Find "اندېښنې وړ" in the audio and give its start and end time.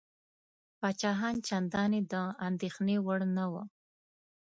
2.47-3.19